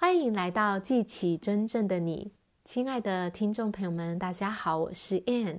[0.00, 2.30] 欢迎来到记起真正的你，
[2.64, 5.58] 亲爱的听众朋友们，大家好，我是 Ann。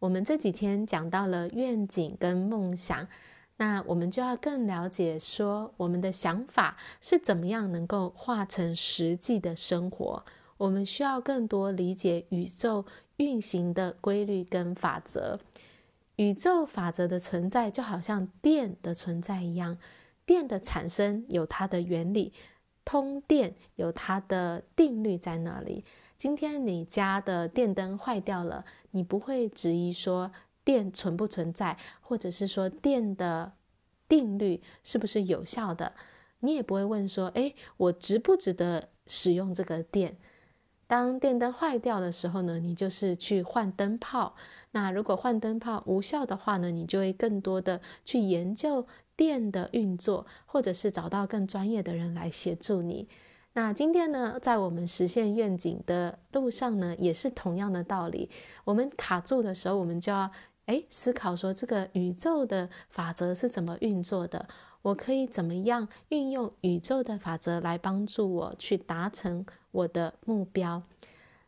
[0.00, 3.06] 我们这几天讲到了愿景跟梦想，
[3.56, 10.24] 那我们就要更了解说我们的想法是怎么样能够化成实际的生活。
[10.56, 12.84] 我们需要更多理解宇宙
[13.18, 15.38] 运行的规律跟法则。
[16.16, 19.78] 宇宙法则的存在就好像电的存在一样，
[20.26, 22.32] 电的产生有它的原理。
[22.88, 25.84] 通电有它的定律在那里。
[26.16, 30.32] 今天你家的电灯坏掉了，你不会质疑说
[30.64, 33.52] 电存不存在，或者是说电的
[34.08, 35.92] 定律是不是有效的？
[36.40, 40.16] 你也不会问说，哎，我值不值得使用这个电？
[40.88, 44.34] 当电灯坏掉的时候呢，你就是去换灯泡。
[44.72, 53.06] 那如果换灯泡无效的话呢，你就会更多的去研究电的运作，或者是找到更专业的人来协助你。
[53.52, 58.30] 那今天呢，在我们实现愿景的路上呢，也是同样的道理。
[58.64, 60.30] 我们卡住的时候，我们就要
[60.66, 64.46] 诶思考说，这个宇宙的法则是怎么运作的？
[64.88, 70.82] 我可以怎么样运用宇宙的法则来帮助我去达成我的目标？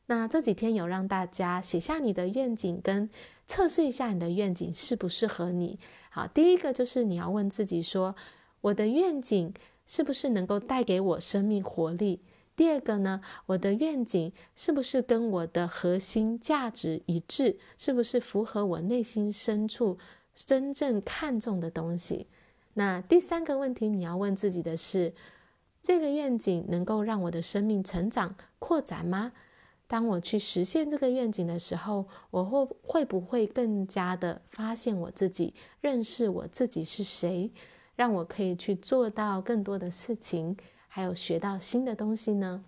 [0.06, 3.08] 那这几天有让大家写下你的愿景，跟
[3.46, 5.78] 测试一下你的愿景适不适合你。
[6.10, 8.14] 好，第一个就是你要问自己说，
[8.60, 9.54] 我的愿景
[9.86, 12.20] 是不是能够带给我生命活力？
[12.56, 17.58] 第二个呢，我的愿景是不是跟我的核心价值一致？
[17.78, 19.96] 是不是符合我内心深处
[20.34, 22.26] 真正看重的东西？
[22.74, 25.12] 那第三个问题，你要问自己的是：
[25.82, 29.32] 这个愿景能够让我的生命成长扩展吗？
[29.86, 37.50] 当我去实现这个愿景的时候，我会会不会更加的发现我自己，认识我自己是谁，
[37.96, 42.64] 让我可以去做到更多的事情，还有学到新的东西呢？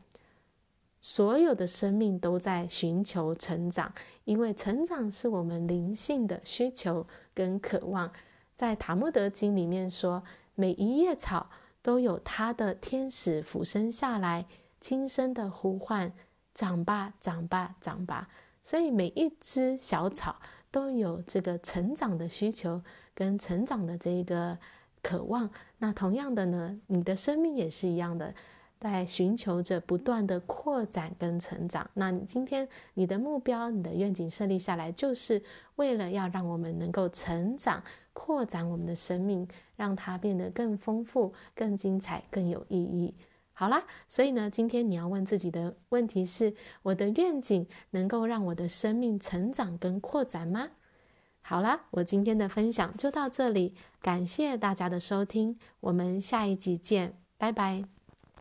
[1.01, 3.93] 所有的生命都在寻求成长，
[4.25, 8.13] 因为成长是我们灵性的需求跟渴望。
[8.55, 10.23] 在塔木德经里面说，
[10.55, 11.51] 每一叶草
[11.83, 14.47] 都有它的天使俯身下来，
[14.81, 16.13] 轻声的呼唤
[16.55, 18.29] ：“长吧，长吧，长吧。”
[18.63, 20.37] 所以每一只小草
[20.71, 22.83] 都有这个成长的需求
[23.15, 24.57] 跟成长的这个
[25.03, 25.51] 渴望。
[25.79, 28.33] 那同样的呢，你的生命也是一样的。
[28.83, 31.89] 在寻求着不断的扩展跟成长。
[31.95, 35.41] 那你今天你的目标、你的愿景设立下来，就是
[35.77, 37.81] 为了要让我们能够成长、
[38.13, 43.15] 扩展我们的生命，让它变得更丰富、更精彩、更有意义。
[43.53, 50.71] 好啦，所以呢，今天你要问自己的问题是：我的愿景能够让我的生命成长跟扩展吗？
[51.41, 57.92] 好啦，我今天的分享就到这里，感谢大家的收听，我们下一集见，拜拜。